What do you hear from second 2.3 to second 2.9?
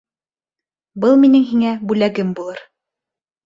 булыр.